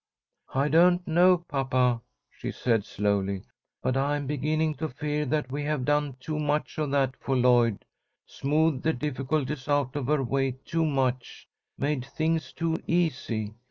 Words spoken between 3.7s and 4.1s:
"but